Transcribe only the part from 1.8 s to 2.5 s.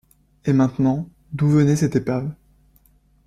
épave?